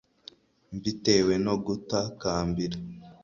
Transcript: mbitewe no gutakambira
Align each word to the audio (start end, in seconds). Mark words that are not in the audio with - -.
mbitewe 0.75 1.33
no 1.45 1.55
gutakambira 1.65 2.77